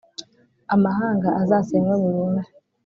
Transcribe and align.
amahanga 0.73 1.29
azasenywe 1.41 1.95
burundu. 2.01 2.41